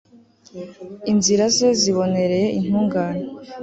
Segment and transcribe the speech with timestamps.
[1.11, 3.25] inzira ze zibonereye intungane